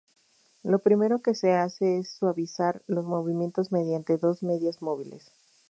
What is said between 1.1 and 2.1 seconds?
que se hace es